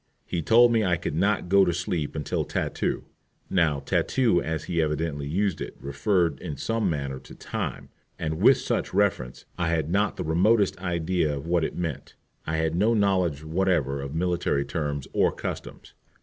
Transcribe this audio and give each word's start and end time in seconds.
He 0.25 0.41
told 0.41 0.71
me 0.71 0.83
I 0.83 0.97
could 0.97 1.13
not 1.13 1.47
go 1.47 1.63
to 1.63 1.71
sleep 1.71 2.17
till 2.25 2.43
"tattoo." 2.43 3.03
Now 3.51 3.79
tattoo, 3.81 4.41
as 4.41 4.63
he 4.63 4.81
evidently 4.81 5.27
used 5.27 5.61
it, 5.61 5.77
referred 5.79 6.39
in 6.39 6.57
some 6.57 6.89
manner 6.89 7.19
to 7.19 7.35
time, 7.35 7.89
and 8.17 8.41
with 8.41 8.57
such 8.57 8.95
reference 8.95 9.45
I 9.59 9.67
had 9.67 9.91
not 9.91 10.17
the 10.17 10.23
remotest 10.23 10.75
idea 10.79 11.37
of 11.37 11.45
what 11.45 11.63
it 11.63 11.75
meant. 11.77 12.15
I 12.47 12.57
had 12.57 12.73
no 12.73 12.95
knowledge 12.95 13.43
whatever 13.43 14.01
of 14.01 14.15
military 14.15 14.65
terms 14.65 15.07
or 15.13 15.31
customs. 15.31 15.93